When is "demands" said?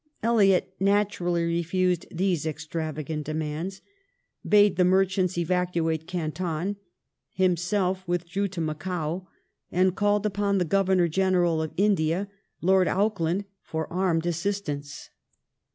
3.27-3.83